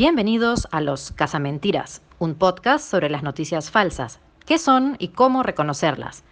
Bienvenidos 0.00 0.66
a 0.70 0.80
Los 0.80 1.12
Casamentiras, 1.12 2.00
un 2.18 2.34
podcast 2.34 2.90
sobre 2.90 3.10
las 3.10 3.22
noticias 3.22 3.70
falsas, 3.70 4.18
qué 4.46 4.56
son 4.56 4.96
y 4.98 5.08
cómo 5.08 5.42
reconocerlas. 5.42 6.24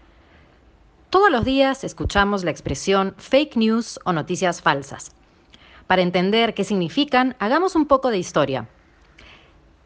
Todos 1.11 1.31
los 1.31 1.45
días 1.45 1.85
escuchamos 1.85 2.45
la 2.45 2.51
expresión 2.51 3.15
fake 3.19 3.57
news 3.59 4.01
o 4.07 4.15
noticias 4.15 4.63
falsas. 4.63 5.13
Para 5.87 6.01
entender 6.01 6.55
qué 6.55 6.65
significan, 6.65 7.37
hagamos 7.41 7.77
un 7.77 7.85
poco 7.85 8.09
de 8.09 8.17
historia. 8.17 8.71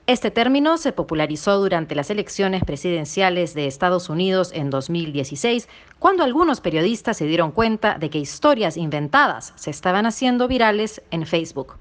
Este 0.06 0.30
término 0.30 0.78
se 0.78 0.92
popularizó 0.92 1.58
durante 1.58 1.96
las 1.96 2.08
elecciones 2.08 2.62
presidenciales 2.62 3.52
de 3.52 3.66
Estados 3.66 4.08
Unidos 4.08 4.52
en 4.54 4.70
2016, 4.70 5.68
cuando 5.98 6.22
algunos 6.22 6.60
periodistas 6.60 7.16
se 7.16 7.26
dieron 7.26 7.50
cuenta 7.50 7.98
de 7.98 8.10
que 8.10 8.20
historias 8.20 8.76
inventadas 8.76 9.52
se 9.56 9.70
estaban 9.70 10.06
haciendo 10.06 10.46
virales 10.46 11.02
en 11.10 11.26
Facebook. 11.26 11.78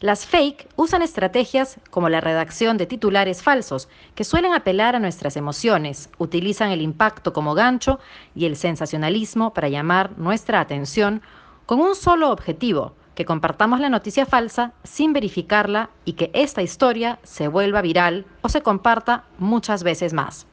Las 0.00 0.26
fake 0.26 0.68
usan 0.76 1.02
estrategias 1.02 1.80
como 1.90 2.08
la 2.08 2.20
redacción 2.20 2.78
de 2.78 2.86
titulares 2.86 3.42
falsos, 3.42 3.88
que 4.14 4.22
suelen 4.22 4.54
apelar 4.54 4.94
a 4.94 5.00
nuestras 5.00 5.36
emociones, 5.36 6.08
utilizan 6.18 6.70
el 6.70 6.82
impacto 6.82 7.32
como 7.32 7.54
gancho 7.54 7.98
y 8.32 8.46
el 8.46 8.54
sensacionalismo 8.54 9.52
para 9.52 9.68
llamar 9.68 10.16
nuestra 10.16 10.60
atención 10.60 11.20
con 11.66 11.80
un 11.80 11.96
solo 11.96 12.30
objetivo, 12.30 12.94
que 13.16 13.24
compartamos 13.24 13.80
la 13.80 13.88
noticia 13.88 14.24
falsa 14.24 14.72
sin 14.84 15.12
verificarla 15.12 15.90
y 16.04 16.12
que 16.12 16.30
esta 16.32 16.62
historia 16.62 17.18
se 17.24 17.48
vuelva 17.48 17.82
viral 17.82 18.24
o 18.42 18.48
se 18.48 18.62
comparta 18.62 19.24
muchas 19.38 19.82
veces 19.82 20.12
más. 20.12 20.46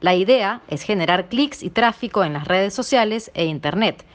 La 0.00 0.14
idea 0.14 0.62
es 0.66 0.80
generar 0.80 1.28
clics 1.28 1.62
y 1.62 1.68
tráfico 1.68 2.24
en 2.24 2.32
las 2.32 2.48
redes 2.48 2.72
sociales 2.72 3.30
e 3.34 3.44
Internet. 3.44 4.06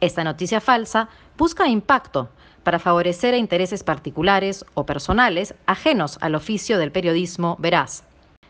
Esta 0.00 0.22
noticia 0.22 0.60
falsa 0.60 1.08
busca 1.36 1.66
impacto 1.66 2.28
para 2.66 2.80
favorecer 2.80 3.32
a 3.32 3.36
intereses 3.36 3.84
particulares 3.84 4.64
o 4.74 4.84
personales 4.84 5.54
ajenos 5.66 6.18
al 6.20 6.34
oficio 6.34 6.78
del 6.78 6.90
periodismo 6.90 7.54
veraz. 7.60 8.02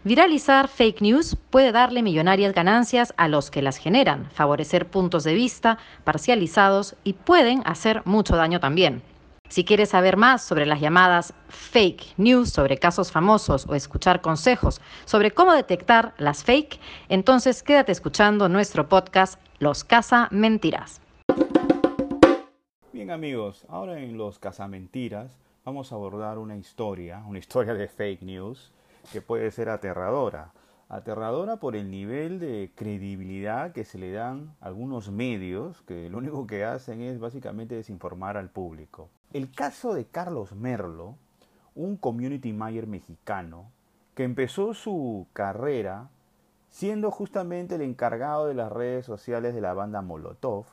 Viralizar 0.04 0.68
fake 0.68 1.02
news 1.02 1.36
puede 1.50 1.70
darle 1.70 2.02
millonarias 2.02 2.54
ganancias 2.54 3.12
a 3.18 3.28
los 3.28 3.50
que 3.50 3.60
las 3.60 3.76
generan, 3.76 4.30
favorecer 4.32 4.86
puntos 4.86 5.22
de 5.22 5.34
vista 5.34 5.76
parcializados 6.04 6.94
y 7.04 7.12
pueden 7.12 7.60
hacer 7.66 8.00
mucho 8.06 8.36
daño 8.36 8.58
también. 8.58 9.02
Si 9.50 9.66
quieres 9.66 9.90
saber 9.90 10.16
más 10.16 10.42
sobre 10.42 10.64
las 10.64 10.80
llamadas 10.80 11.34
fake 11.50 12.14
news, 12.16 12.48
sobre 12.48 12.78
casos 12.78 13.12
famosos 13.12 13.66
o 13.68 13.74
escuchar 13.74 14.22
consejos 14.22 14.80
sobre 15.04 15.32
cómo 15.32 15.52
detectar 15.52 16.14
las 16.16 16.42
fake, 16.42 16.80
entonces 17.10 17.62
quédate 17.62 17.92
escuchando 17.92 18.48
nuestro 18.48 18.88
podcast 18.88 19.38
Los 19.58 19.84
Casa 19.84 20.28
Mentiras. 20.30 21.02
Bien 22.96 23.10
amigos, 23.10 23.66
ahora 23.68 24.00
en 24.00 24.16
los 24.16 24.38
Casamentiras 24.38 25.36
vamos 25.66 25.92
a 25.92 25.96
abordar 25.96 26.38
una 26.38 26.56
historia, 26.56 27.22
una 27.28 27.38
historia 27.38 27.74
de 27.74 27.88
fake 27.88 28.22
news 28.22 28.72
que 29.12 29.20
puede 29.20 29.50
ser 29.50 29.68
aterradora. 29.68 30.54
Aterradora 30.88 31.56
por 31.58 31.76
el 31.76 31.90
nivel 31.90 32.38
de 32.40 32.72
credibilidad 32.74 33.72
que 33.72 33.84
se 33.84 33.98
le 33.98 34.12
dan 34.12 34.56
algunos 34.62 35.10
medios 35.10 35.82
que 35.82 36.08
lo 36.08 36.16
único 36.16 36.46
que 36.46 36.64
hacen 36.64 37.02
es 37.02 37.20
básicamente 37.20 37.74
desinformar 37.74 38.38
al 38.38 38.48
público. 38.48 39.10
El 39.34 39.50
caso 39.50 39.92
de 39.92 40.06
Carlos 40.06 40.54
Merlo, 40.54 41.16
un 41.74 41.98
community 41.98 42.54
manager 42.54 42.86
mexicano 42.86 43.70
que 44.14 44.24
empezó 44.24 44.72
su 44.72 45.26
carrera 45.34 46.08
siendo 46.70 47.10
justamente 47.10 47.74
el 47.74 47.82
encargado 47.82 48.46
de 48.46 48.54
las 48.54 48.72
redes 48.72 49.04
sociales 49.04 49.54
de 49.54 49.60
la 49.60 49.74
banda 49.74 50.00
Molotov, 50.00 50.64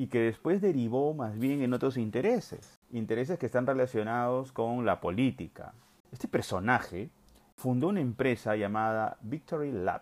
y 0.00 0.06
que 0.06 0.20
después 0.20 0.62
derivó 0.62 1.12
más 1.12 1.38
bien 1.38 1.60
en 1.60 1.74
otros 1.74 1.98
intereses, 1.98 2.80
intereses 2.90 3.38
que 3.38 3.44
están 3.44 3.66
relacionados 3.66 4.50
con 4.50 4.86
la 4.86 4.98
política. 4.98 5.74
Este 6.10 6.26
personaje 6.26 7.10
fundó 7.54 7.88
una 7.88 8.00
empresa 8.00 8.56
llamada 8.56 9.18
Victory 9.20 9.72
Lab. 9.72 10.00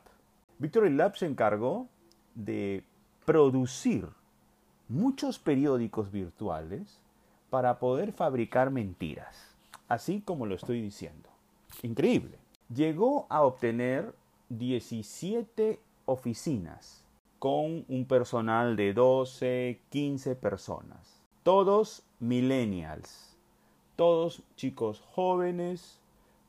Victory 0.61 0.91
Lab 0.91 1.17
se 1.17 1.27
encargó 1.27 1.89
de 2.37 2.85
producir 3.25 4.07
muchos 4.89 5.41
periódicos 5.41 6.13
virtuales 6.13 7.01
para 7.51 7.81
poder 7.81 8.13
fabricar 8.13 8.71
mentiras, 8.71 9.57
así 9.89 10.21
como 10.21 10.47
lo 10.47 10.55
estoy 10.55 10.81
diciendo. 10.81 11.29
Increíble. 11.83 12.39
Llegó 12.73 13.27
a 13.31 13.43
obtener 13.43 14.15
17 14.49 15.81
oficinas 16.05 17.08
con 17.39 17.85
un 17.89 18.05
personal 18.07 18.77
de 18.77 18.93
12, 18.93 19.81
15 19.91 20.37
personas. 20.37 21.21
Todos 21.43 22.03
millennials, 22.19 23.37
todos 23.97 24.43
chicos 24.57 25.01
jóvenes, 25.15 26.01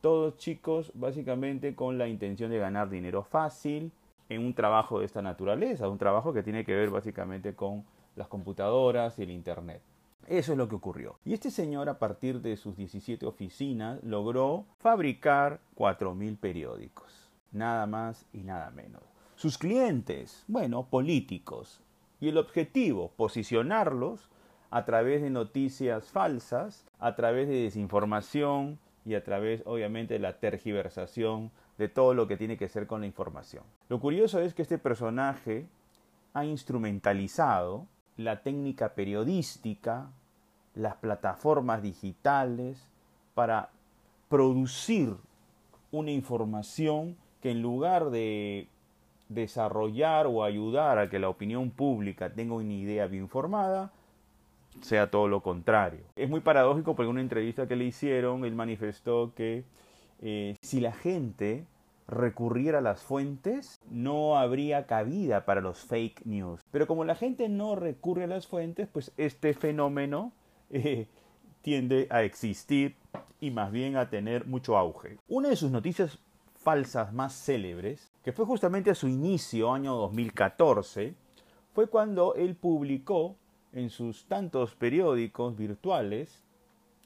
todos 0.01 0.37
chicos 0.37 0.91
básicamente 0.95 1.75
con 1.75 1.97
la 1.97 2.07
intención 2.07 2.51
de 2.51 2.57
ganar 2.57 2.89
dinero 2.89 3.23
fácil 3.23 3.91
en 4.29 4.45
un 4.45 4.53
trabajo 4.53 4.99
de 4.99 5.05
esta 5.05 5.21
naturaleza, 5.21 5.89
un 5.89 5.97
trabajo 5.97 6.33
que 6.33 6.43
tiene 6.43 6.65
que 6.65 6.75
ver 6.75 6.89
básicamente 6.89 7.53
con 7.53 7.83
las 8.15 8.27
computadoras 8.27 9.17
y 9.19 9.23
el 9.23 9.31
Internet. 9.31 9.81
Eso 10.27 10.51
es 10.51 10.57
lo 10.57 10.69
que 10.69 10.75
ocurrió. 10.75 11.17
Y 11.25 11.33
este 11.33 11.49
señor 11.49 11.89
a 11.89 11.97
partir 11.97 12.41
de 12.41 12.55
sus 12.55 12.77
17 12.77 13.25
oficinas 13.25 14.03
logró 14.03 14.65
fabricar 14.77 15.59
4.000 15.75 16.37
periódicos. 16.37 17.31
Nada 17.51 17.87
más 17.87 18.25
y 18.31 18.39
nada 18.43 18.69
menos. 18.69 19.18
Sus 19.39 19.57
clientes, 19.57 20.43
bueno, 20.49 20.87
políticos. 20.89 21.79
Y 22.19 22.27
el 22.27 22.37
objetivo, 22.37 23.13
posicionarlos 23.15 24.27
a 24.69 24.83
través 24.83 25.21
de 25.21 25.29
noticias 25.29 26.11
falsas, 26.11 26.85
a 26.99 27.15
través 27.15 27.47
de 27.47 27.55
desinformación 27.55 28.79
y 29.05 29.15
a 29.15 29.23
través, 29.23 29.63
obviamente, 29.65 30.15
de 30.15 30.19
la 30.19 30.41
tergiversación 30.41 31.51
de 31.77 31.87
todo 31.87 32.13
lo 32.13 32.27
que 32.27 32.35
tiene 32.35 32.57
que 32.57 32.67
ser 32.67 32.85
con 32.85 32.99
la 32.99 33.07
información. 33.07 33.63
Lo 33.87 34.01
curioso 34.01 34.41
es 34.41 34.53
que 34.53 34.61
este 34.61 34.77
personaje 34.77 35.67
ha 36.33 36.43
instrumentalizado 36.43 37.87
la 38.17 38.43
técnica 38.43 38.93
periodística, 38.93 40.11
las 40.75 40.97
plataformas 40.97 41.81
digitales, 41.81 42.89
para 43.35 43.69
producir 44.27 45.15
una 45.93 46.11
información 46.11 47.15
que 47.41 47.51
en 47.51 47.61
lugar 47.61 48.09
de 48.09 48.67
desarrollar 49.29 50.27
o 50.27 50.43
ayudar 50.43 50.97
a 50.97 51.09
que 51.09 51.19
la 51.19 51.29
opinión 51.29 51.69
pública 51.69 52.33
tenga 52.33 52.55
una 52.55 52.73
idea 52.73 53.07
bien 53.07 53.29
formada, 53.29 53.91
sea 54.81 55.09
todo 55.09 55.27
lo 55.27 55.41
contrario. 55.41 56.01
Es 56.15 56.29
muy 56.29 56.41
paradójico 56.41 56.95
porque 56.95 57.07
en 57.07 57.11
una 57.11 57.21
entrevista 57.21 57.67
que 57.67 57.75
le 57.75 57.85
hicieron, 57.85 58.43
él 58.43 58.55
manifestó 58.55 59.33
que 59.35 59.63
eh, 60.21 60.55
si 60.61 60.79
la 60.79 60.91
gente 60.91 61.65
recurriera 62.07 62.79
a 62.79 62.81
las 62.81 63.01
fuentes, 63.01 63.79
no 63.89 64.37
habría 64.37 64.87
cabida 64.87 65.45
para 65.45 65.61
los 65.61 65.79
fake 65.79 66.25
news. 66.25 66.61
Pero 66.71 66.87
como 66.87 67.05
la 67.05 67.15
gente 67.15 67.49
no 67.49 67.75
recurre 67.75 68.23
a 68.23 68.27
las 68.27 68.47
fuentes, 68.47 68.87
pues 68.91 69.11
este 69.17 69.53
fenómeno 69.53 70.31
eh, 70.71 71.07
tiende 71.61 72.07
a 72.09 72.23
existir 72.23 72.95
y 73.39 73.51
más 73.51 73.71
bien 73.71 73.95
a 73.95 74.09
tener 74.09 74.45
mucho 74.47 74.77
auge. 74.77 75.17
Una 75.27 75.49
de 75.49 75.55
sus 75.55 75.71
noticias 75.71 76.17
falsas 76.55 77.13
más 77.13 77.33
célebres, 77.33 78.08
que 78.23 78.33
fue 78.33 78.45
justamente 78.45 78.91
a 78.91 78.95
su 78.95 79.07
inicio, 79.07 79.71
año 79.71 79.95
2014, 79.95 81.15
fue 81.73 81.87
cuando 81.87 82.35
él 82.35 82.55
publicó 82.55 83.35
en 83.73 83.89
sus 83.89 84.25
tantos 84.25 84.75
periódicos 84.75 85.55
virtuales 85.55 86.43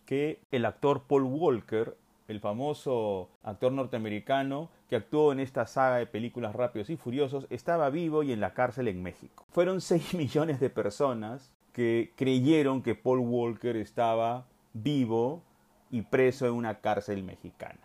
que 0.05 0.41
el 0.51 0.65
actor 0.65 1.03
Paul 1.03 1.23
Walker, 1.23 1.95
el 2.27 2.39
famoso 2.39 3.29
actor 3.43 3.71
norteamericano 3.71 4.69
que 4.89 4.95
actuó 4.95 5.31
en 5.31 5.39
esta 5.39 5.65
saga 5.67 5.97
de 5.97 6.05
películas 6.05 6.55
Rápidos 6.55 6.89
y 6.89 6.97
Furiosos, 6.97 7.47
estaba 7.49 7.89
vivo 7.89 8.23
y 8.23 8.31
en 8.31 8.39
la 8.39 8.53
cárcel 8.53 8.87
en 8.87 9.03
México. 9.03 9.45
Fueron 9.51 9.81
6 9.81 10.13
millones 10.15 10.59
de 10.59 10.69
personas 10.69 11.51
que 11.73 12.13
creyeron 12.15 12.81
que 12.81 12.95
Paul 12.95 13.19
Walker 13.19 13.75
estaba 13.75 14.45
vivo 14.73 15.41
y 15.89 16.01
preso 16.01 16.47
en 16.47 16.53
una 16.53 16.79
cárcel 16.79 17.23
mexicana. 17.23 17.79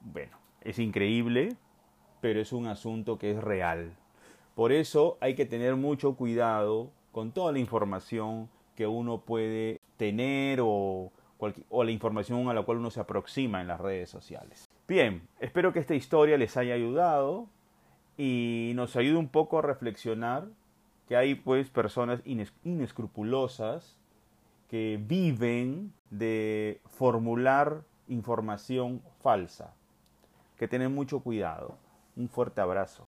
Bueno, 0.00 0.36
es 0.60 0.78
increíble, 0.78 1.56
pero 2.22 2.40
es 2.40 2.52
un 2.52 2.68
asunto 2.68 3.18
que 3.18 3.32
es 3.32 3.42
real. 3.42 3.92
Por 4.54 4.70
eso 4.70 5.18
hay 5.20 5.34
que 5.34 5.44
tener 5.44 5.74
mucho 5.74 6.14
cuidado 6.14 6.90
con 7.10 7.32
toda 7.32 7.52
la 7.52 7.58
información 7.58 8.48
que 8.76 8.86
uno 8.86 9.22
puede 9.22 9.80
tener 9.96 10.60
o, 10.62 11.10
la 11.40 11.90
información 11.90 12.48
a 12.48 12.54
la 12.54 12.62
cual 12.62 12.78
uno 12.78 12.92
se 12.92 13.00
aproxima 13.00 13.60
en 13.60 13.66
las 13.66 13.80
redes 13.80 14.08
sociales. 14.08 14.70
Bien, 14.86 15.22
espero 15.40 15.72
que 15.72 15.80
esta 15.80 15.96
historia 15.96 16.38
les 16.38 16.56
haya 16.56 16.74
ayudado 16.74 17.48
y 18.16 18.70
nos 18.76 18.94
ayude 18.94 19.16
un 19.16 19.28
poco 19.28 19.58
a 19.58 19.62
reflexionar 19.62 20.46
que 21.08 21.16
hay 21.16 21.34
pues 21.34 21.70
personas 21.70 22.22
inescrupulosas 22.62 23.96
que 24.70 25.00
viven 25.04 25.92
de 26.10 26.80
formular 26.86 27.82
información 28.06 29.02
falsa 29.20 29.74
que 30.56 30.68
tener 30.68 30.88
mucho 30.88 31.18
cuidado. 31.18 31.81
Un 32.16 32.28
fuerte 32.28 32.60
abrazo. 32.60 33.06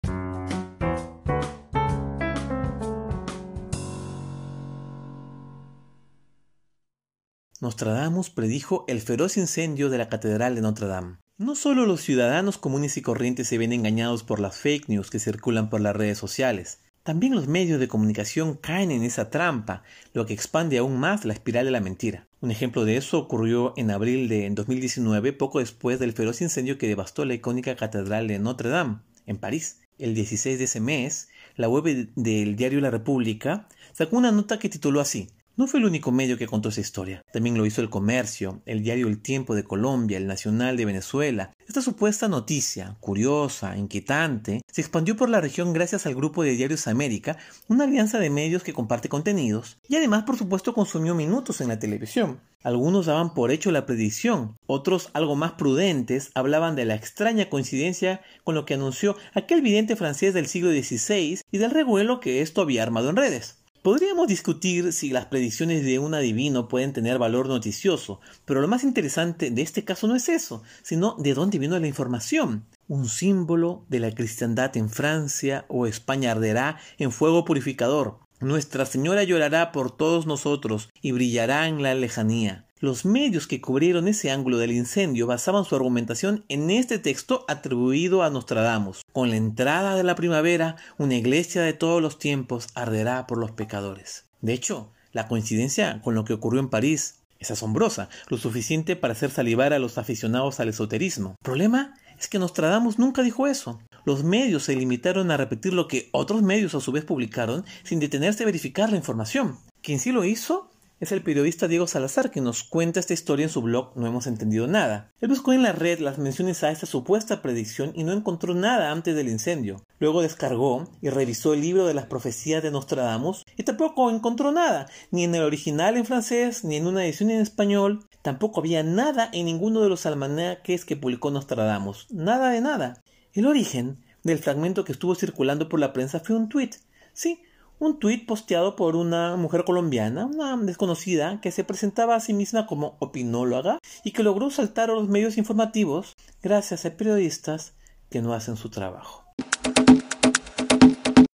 Nostradamus 7.61 8.31
predijo 8.31 8.85
el 8.89 9.01
feroz 9.01 9.37
incendio 9.37 9.89
de 9.89 9.99
la 9.99 10.09
Catedral 10.09 10.55
de 10.55 10.61
Notre 10.61 10.87
Dame. 10.87 11.19
No 11.39 11.55
solo 11.55 11.87
los 11.87 12.03
ciudadanos 12.03 12.59
comunes 12.59 12.97
y 12.97 13.03
corrientes 13.03 13.49
se 13.49 13.59
ven 13.59 13.73
engañados 13.73 14.23
por 14.23 14.39
las 14.39 14.57
fake 14.57 14.89
news 14.89 15.11
que 15.11 15.19
circulan 15.19 15.71
por 15.71 15.81
las 15.81 15.97
redes 15.97 16.19
sociales, 16.19 16.81
también 17.05 17.35
los 17.35 17.49
medios 17.49 17.79
de 17.79 17.87
comunicación 17.87 18.55
caen 18.55 18.91
en 18.91 19.03
esa 19.03 19.29
trampa, 19.29 19.83
lo 20.15 20.25
que 20.25 20.33
expande 20.33 20.79
aún 20.79 20.99
más 20.99 21.27
la 21.27 21.35
espiral 21.35 21.67
de 21.67 21.71
la 21.71 21.81
mentira. 21.81 22.27
Un 22.41 22.51
ejemplo 22.51 22.87
de 22.87 22.97
eso 22.97 23.19
ocurrió 23.19 23.75
en 23.77 23.91
abril 23.91 24.27
de 24.27 24.49
2019, 24.49 25.35
poco 25.35 25.59
después 25.59 25.99
del 26.01 26.15
feroz 26.15 26.41
incendio 26.41 26.79
que 26.79 26.89
devastó 26.89 27.27
la 27.27 27.35
icónica 27.35 27.77
Catedral 27.77 28.27
de 28.27 28.39
Notre 28.39 28.71
Dame, 28.71 29.01
en 29.27 29.37
París. 29.37 29.81
El 29.99 30.15
16 30.15 30.59
de 30.59 30.65
ese 30.65 30.81
mes, 30.81 31.29
la 31.57 31.69
web 31.69 32.11
del 32.17 32.57
diario 32.57 32.81
La 32.81 32.91
República 32.91 33.69
sacó 33.93 34.17
una 34.17 34.33
nota 34.33 34.59
que 34.59 34.71
tituló 34.71 35.01
así 35.01 35.29
no 35.57 35.67
fue 35.67 35.81
el 35.81 35.87
único 35.87 36.11
medio 36.11 36.37
que 36.37 36.47
contó 36.47 36.69
esa 36.69 36.81
historia. 36.81 37.25
También 37.33 37.57
lo 37.57 37.65
hizo 37.67 37.81
el 37.81 37.91
Comercio, 37.91 38.61
el 38.67 38.83
diario 38.83 39.07
El 39.07 39.21
Tiempo 39.21 39.55
de 39.55 39.65
Colombia, 39.65 40.19
el 40.19 40.27
Nacional 40.27 40.77
de 40.77 40.85
Venezuela. 40.85 41.53
Esta 41.69 41.81
supuesta 41.81 42.29
noticia, 42.29 42.97
curiosa, 43.01 43.77
inquietante, 43.77 44.63
se 44.71 44.81
expandió 44.81 45.17
por 45.17 45.29
la 45.29 45.41
región 45.41 45.73
gracias 45.73 46.07
al 46.07 46.15
grupo 46.15 46.43
de 46.43 46.57
Diarios 46.57 46.89
América, 46.89 47.39
una 47.69 47.85
alianza 47.85 48.19
de 48.19 48.31
medios 48.31 48.63
que 48.63 48.73
comparte 48.73 49.09
contenidos, 49.09 49.79
y 49.89 49.97
además 49.97 50.25
por 50.25 50.37
supuesto 50.37 50.75
consumió 50.75 51.15
minutos 51.15 51.61
en 51.61 51.69
la 51.69 51.79
televisión. 51.79 52.41
Algunos 52.65 53.07
daban 53.07 53.35
por 53.35 53.51
hecho 53.51 53.71
la 53.71 53.85
predicción, 53.85 54.57
otros, 54.67 55.11
algo 55.13 55.37
más 55.37 55.53
prudentes, 55.53 56.31
hablaban 56.35 56.77
de 56.77 56.87
la 56.87 56.95
extraña 56.95 57.51
coincidencia 57.51 58.23
con 58.43 58.55
lo 58.55 58.65
que 58.65 58.75
anunció 58.75 59.17
aquel 59.35 59.61
vidente 59.61 59.97
francés 59.97 60.33
del 60.33 60.47
siglo 60.47 60.71
XVI 60.71 61.41
y 61.53 61.59
del 61.59 61.71
revuelo 61.71 62.21
que 62.21 62.41
esto 62.41 62.63
había 62.63 62.83
armado 62.83 63.11
en 63.11 63.17
redes. 63.17 63.59
Podríamos 63.85 64.29
discutir 64.29 64.95
si 64.95 65.11
las 65.11 65.27
predicciones 65.27 65.85
de 65.85 65.99
un 65.99 66.15
adivino 66.15 66.69
pueden 66.69 66.95
tener 66.95 67.19
valor 67.19 67.49
noticioso, 67.49 68.19
pero 68.47 68.63
lo 68.63 68.67
más 68.67 68.83
interesante 68.83 69.51
de 69.51 69.61
este 69.61 69.85
caso 69.85 70.09
no 70.09 70.17
es 70.17 70.31
eso, 70.31 70.63
sino 70.83 71.17
de 71.19 71.35
dónde 71.35 71.59
vino 71.59 71.79
la 71.79 71.87
información. 71.87 72.65
Un 72.89 73.11
símbolo 73.11 73.85
de 73.91 74.01
la 74.01 74.11
cristiandad 74.11 74.75
en 74.79 74.89
Francia 74.89 75.67
o 75.69 75.87
España 75.87 76.31
arderá 76.31 76.79
en 76.97 77.13
fuego 77.13 77.45
purificador. 77.45 78.21
Nuestra 78.41 78.87
Señora 78.87 79.23
llorará 79.23 79.71
por 79.71 79.95
todos 79.95 80.25
nosotros 80.25 80.89
y 81.03 81.13
brillará 81.13 81.69
en 81.69 81.83
la 81.83 81.95
lejanía. 81.95 82.64
Los 82.85 83.07
medios 83.07 83.47
que 83.47 83.63
cubrieron 83.63 84.09
ese 84.09 84.31
ángulo 84.31 84.59
del 84.59 84.71
incendio 84.71 85.27
basaban 85.27 85.65
su 85.65 85.75
argumentación 85.75 86.45
en 86.51 86.69
este 86.69 86.99
texto 86.99 87.47
atribuido 87.49 88.23
a 88.23 88.29
Nostradamus. 88.29 89.07
Con 89.11 89.31
la 89.31 89.37
entrada 89.37 89.97
de 89.97 90.03
la 90.03 90.15
primavera, 90.15 90.77
una 90.99 91.15
iglesia 91.15 91.63
de 91.63 91.73
todos 91.73 92.03
los 92.03 92.19
tiempos 92.19 92.67
arderá 92.75 93.27
por 93.27 93.39
los 93.39 93.53
pecadores. 93.53 94.27
De 94.43 94.53
hecho, 94.53 94.93
la 95.15 95.29
coincidencia 95.29 96.03
con 96.03 96.15
lo 96.15 96.27
que 96.27 96.35
ocurrió 96.35 96.61
en 96.61 96.69
París 96.69 97.21
es 97.39 97.51
asombrosa, 97.51 98.11
lo 98.29 98.37
suficiente 98.37 98.97
para 98.97 99.15
hacer 99.15 99.31
salivar 99.31 99.73
a 99.73 99.79
los 99.79 99.97
aficionados 99.97 100.61
al 100.61 100.69
esoterismo. 100.69 101.37
El 101.41 101.43
problema 101.43 101.95
es 102.21 102.29
que 102.29 102.39
Nostradamus 102.39 102.99
nunca 102.99 103.23
dijo 103.23 103.47
eso. 103.47 103.81
Los 104.05 104.25
medios 104.25 104.65
se 104.65 104.77
limitaron 104.77 105.31
a 105.31 105.39
repetir 105.39 105.73
lo 105.73 105.89
que 105.89 106.11
otros 106.13 106.43
medios 106.43 106.75
a 106.75 106.81
su 106.81 106.93
vez 106.93 107.07
publicaron 107.07 107.65
sin 107.83 107.99
detenerse 107.99 108.43
a 108.43 108.47
verificar 108.47 108.91
la 108.91 108.99
información. 108.99 109.57
Quien 109.81 109.99
sí 110.01 110.13
lo 110.13 110.27
hizo 110.27 110.69
es 111.01 111.13
el 111.13 111.23
periodista 111.23 111.69
Diego 111.69 111.87
Salazar 111.87 112.31
que 112.31 112.41
nos 112.41 112.63
cuenta 112.63 113.01
esta 113.01 113.13
historia 113.13 113.45
en 113.45 113.51
su 113.51 113.63
blog 113.63 113.93
No 113.97 114.07
hemos 114.07 114.27
entendido 114.27 114.67
nada. 114.67 115.13
Él 115.21 115.29
buscó 115.29 115.53
en 115.53 115.63
la 115.63 115.73
red 115.73 115.99
las 115.99 116.19
menciones 116.19 116.63
a 116.63 116.71
esta 116.71 116.87
supuesta 116.87 117.43
predicción 117.43 117.93
y 117.95 118.05
no 118.05 118.13
encontró 118.13 118.55
nada 118.55 118.91
antes 118.91 119.15
del 119.15 119.29
incendio. 119.29 119.85
Luego 119.99 120.23
descargó 120.23 120.89
y 121.03 121.11
revisó 121.11 121.53
el 121.53 121.61
libro 121.61 121.87
de 121.87 121.95
las 121.95 122.07
profecías 122.07 122.63
de 122.63 122.71
Nostradamus 122.71 123.45
y 123.57 123.65
tampoco 123.65 124.11
encontró 124.11 124.53
nada, 124.53 124.89
ni 125.11 125.25
en 125.25 125.35
el 125.35 125.43
original 125.43 125.97
en 125.97 126.05
francés, 126.05 126.65
ni 126.65 126.77
en 126.77 126.87
una 126.87 127.05
edición 127.05 127.31
en 127.31 127.41
español. 127.41 128.07
Tampoco 128.23 128.61
había 128.61 128.83
nada 128.83 129.29
en 129.33 129.47
ninguno 129.47 129.81
de 129.83 129.89
los 129.89 130.07
almanaques 130.07 130.85
que 130.85 130.97
publicó 130.97 131.31
Nostradamus. 131.31 132.07
Nada 132.11 132.51
de 132.51 132.61
nada. 132.61 133.03
El 133.33 133.47
origen 133.47 134.05
del 134.23 134.39
fragmento 134.39 134.85
que 134.85 134.93
estuvo 134.93 135.15
circulando 135.15 135.69
por 135.69 135.81
la 135.81 135.93
prensa 135.93 136.21
fue 136.21 136.37
un 136.37 136.49
tuit. 136.49 136.77
Sí, 137.13 137.43
un 137.79 137.99
tuit 137.99 138.27
posteado 138.27 138.77
por 138.77 138.97
una 138.97 139.37
mujer 139.37 139.65
colombiana, 139.65 140.27
una 140.27 140.57
desconocida, 140.57 141.41
que 141.41 141.51
se 141.51 141.65
presentaba 141.65 142.15
a 142.15 142.21
sí 142.21 142.33
misma 142.33 142.67
como 142.67 142.97
opinóloga 142.99 143.79
y 144.05 144.13
que 144.13 144.23
logró 144.23 144.51
saltar 144.51 144.91
a 144.91 144.95
los 144.95 145.09
medios 145.09 145.39
informativos 145.39 146.15
gracias 146.43 146.85
a 146.87 146.97
periodistas 146.97 147.75
que 148.11 148.23
no 148.23 148.33
hacen 148.33 148.57
su 148.57 148.71
trabajo. 148.71 149.24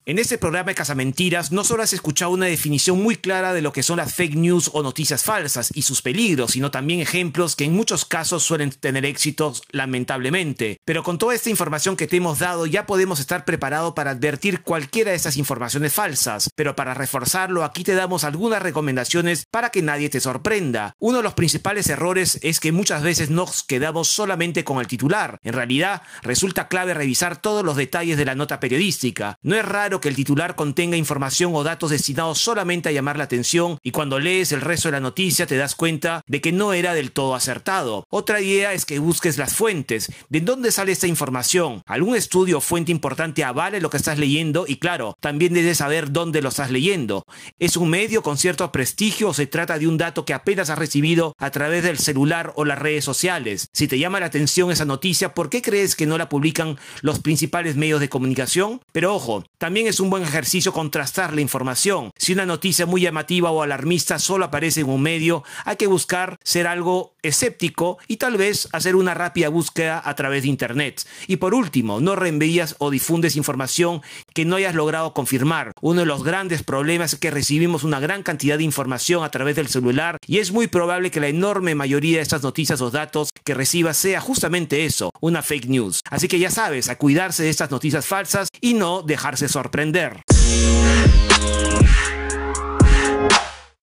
En 0.08 0.20
este 0.20 0.38
programa 0.38 0.68
de 0.68 0.76
Casamentiras 0.76 1.50
no 1.50 1.64
solo 1.64 1.82
has 1.82 1.92
escuchado 1.92 2.30
una 2.30 2.46
definición 2.46 3.02
muy 3.02 3.16
clara 3.16 3.52
de 3.52 3.60
lo 3.60 3.72
que 3.72 3.82
son 3.82 3.96
las 3.96 4.14
fake 4.14 4.36
news 4.36 4.70
o 4.72 4.84
noticias 4.84 5.24
falsas 5.24 5.72
y 5.74 5.82
sus 5.82 6.00
peligros, 6.00 6.52
sino 6.52 6.70
también 6.70 7.00
ejemplos 7.00 7.56
que 7.56 7.64
en 7.64 7.74
muchos 7.74 8.04
casos 8.04 8.44
suelen 8.44 8.70
tener 8.70 9.04
éxitos 9.04 9.64
lamentablemente. 9.72 10.78
Pero 10.84 11.02
con 11.02 11.18
toda 11.18 11.34
esta 11.34 11.50
información 11.50 11.96
que 11.96 12.06
te 12.06 12.18
hemos 12.18 12.38
dado 12.38 12.66
ya 12.66 12.86
podemos 12.86 13.18
estar 13.18 13.44
preparados 13.44 13.94
para 13.94 14.12
advertir 14.12 14.62
cualquiera 14.62 15.10
de 15.10 15.16
estas 15.16 15.36
informaciones 15.38 15.92
falsas. 15.92 16.50
Pero 16.54 16.76
para 16.76 16.94
reforzarlo 16.94 17.64
aquí 17.64 17.82
te 17.82 17.96
damos 17.96 18.22
algunas 18.22 18.62
recomendaciones 18.62 19.44
para 19.50 19.70
que 19.70 19.82
nadie 19.82 20.08
te 20.08 20.20
sorprenda. 20.20 20.94
Uno 21.00 21.16
de 21.16 21.24
los 21.24 21.34
principales 21.34 21.88
errores 21.88 22.38
es 22.42 22.60
que 22.60 22.70
muchas 22.70 23.02
veces 23.02 23.30
nos 23.30 23.64
quedamos 23.64 24.06
solamente 24.06 24.62
con 24.62 24.78
el 24.78 24.86
titular. 24.86 25.40
En 25.42 25.54
realidad 25.54 26.02
resulta 26.22 26.68
clave 26.68 26.94
revisar 26.94 27.42
todos 27.42 27.64
los 27.64 27.74
detalles 27.74 28.16
de 28.16 28.24
la 28.24 28.36
nota 28.36 28.60
periodística. 28.60 29.36
No 29.42 29.56
es 29.56 29.64
raro 29.64 29.95
que 30.00 30.08
el 30.08 30.16
titular 30.16 30.56
contenga 30.56 30.96
información 30.96 31.54
o 31.54 31.64
datos 31.64 31.90
destinados 31.90 32.38
solamente 32.38 32.88
a 32.88 32.92
llamar 32.92 33.18
la 33.18 33.24
atención 33.24 33.78
y 33.82 33.90
cuando 33.90 34.18
lees 34.18 34.52
el 34.52 34.60
resto 34.60 34.88
de 34.88 34.92
la 34.92 35.00
noticia 35.00 35.46
te 35.46 35.56
das 35.56 35.74
cuenta 35.74 36.22
de 36.26 36.40
que 36.40 36.52
no 36.52 36.72
era 36.72 36.94
del 36.94 37.12
todo 37.12 37.34
acertado. 37.34 38.04
Otra 38.10 38.40
idea 38.40 38.72
es 38.72 38.84
que 38.84 38.98
busques 38.98 39.38
las 39.38 39.54
fuentes. 39.54 40.12
¿De 40.28 40.40
dónde 40.40 40.72
sale 40.72 40.92
esta 40.92 41.06
información? 41.06 41.82
¿Algún 41.86 42.16
estudio 42.16 42.58
o 42.58 42.60
fuente 42.60 42.92
importante 42.92 43.44
avale 43.44 43.80
lo 43.80 43.90
que 43.90 43.96
estás 43.96 44.18
leyendo? 44.18 44.64
Y 44.68 44.76
claro, 44.76 45.16
también 45.20 45.54
debes 45.54 45.78
saber 45.78 46.12
dónde 46.12 46.42
lo 46.42 46.48
estás 46.48 46.70
leyendo. 46.70 47.24
¿Es 47.58 47.76
un 47.76 47.88
medio 47.90 48.22
con 48.22 48.38
cierto 48.38 48.70
prestigio 48.72 49.28
o 49.28 49.34
se 49.34 49.46
trata 49.46 49.78
de 49.78 49.88
un 49.88 49.98
dato 49.98 50.24
que 50.24 50.34
apenas 50.34 50.70
has 50.70 50.78
recibido 50.78 51.34
a 51.38 51.50
través 51.50 51.84
del 51.84 51.98
celular 51.98 52.52
o 52.56 52.64
las 52.64 52.78
redes 52.78 53.04
sociales? 53.04 53.68
Si 53.72 53.88
te 53.88 53.98
llama 53.98 54.20
la 54.20 54.26
atención 54.26 54.70
esa 54.70 54.84
noticia, 54.84 55.34
¿por 55.34 55.50
qué 55.50 55.62
crees 55.62 55.96
que 55.96 56.06
no 56.06 56.18
la 56.18 56.28
publican 56.28 56.78
los 57.02 57.20
principales 57.20 57.76
medios 57.76 58.00
de 58.00 58.08
comunicación? 58.08 58.80
Pero 58.92 59.14
ojo, 59.14 59.44
también 59.58 59.85
es 59.88 60.00
un 60.00 60.10
buen 60.10 60.22
ejercicio 60.22 60.72
contrastar 60.72 61.32
la 61.32 61.40
información. 61.40 62.10
Si 62.16 62.32
una 62.32 62.46
noticia 62.46 62.86
muy 62.86 63.00
llamativa 63.00 63.50
o 63.50 63.62
alarmista 63.62 64.18
solo 64.18 64.44
aparece 64.44 64.80
en 64.80 64.88
un 64.88 65.02
medio, 65.02 65.44
hay 65.64 65.76
que 65.76 65.86
buscar 65.86 66.38
ser 66.42 66.66
algo 66.66 67.14
escéptico 67.22 67.98
y 68.08 68.16
tal 68.16 68.36
vez 68.36 68.68
hacer 68.72 68.96
una 68.96 69.14
rápida 69.14 69.48
búsqueda 69.48 70.02
a 70.04 70.14
través 70.14 70.42
de 70.42 70.48
Internet. 70.48 71.06
Y 71.26 71.36
por 71.36 71.54
último, 71.54 72.00
no 72.00 72.16
reenvías 72.16 72.76
o 72.78 72.90
difundes 72.90 73.36
información 73.36 74.02
que 74.34 74.44
no 74.44 74.56
hayas 74.56 74.74
logrado 74.74 75.12
confirmar. 75.12 75.72
Uno 75.80 76.00
de 76.00 76.06
los 76.06 76.24
grandes 76.24 76.62
problemas 76.62 77.12
es 77.12 77.18
que 77.18 77.30
recibimos 77.30 77.84
una 77.84 78.00
gran 78.00 78.22
cantidad 78.22 78.58
de 78.58 78.64
información 78.64 79.24
a 79.24 79.30
través 79.30 79.56
del 79.56 79.68
celular 79.68 80.18
y 80.26 80.38
es 80.38 80.52
muy 80.52 80.66
probable 80.66 81.10
que 81.10 81.20
la 81.20 81.28
enorme 81.28 81.74
mayoría 81.74 82.16
de 82.16 82.22
estas 82.22 82.42
noticias 82.42 82.80
o 82.80 82.90
datos 82.90 83.30
que 83.44 83.54
recibas 83.54 83.96
sea 83.96 84.20
justamente 84.20 84.84
eso, 84.84 85.10
una 85.20 85.42
fake 85.42 85.68
news. 85.68 86.00
Así 86.10 86.28
que 86.28 86.38
ya 86.38 86.50
sabes, 86.50 86.88
a 86.88 86.96
cuidarse 86.96 87.42
de 87.42 87.50
estas 87.50 87.70
noticias 87.70 88.06
falsas 88.06 88.48
y 88.60 88.74
no 88.74 89.02
dejarse 89.02 89.48
sorprender 89.48 89.75
aprender. 89.76 90.22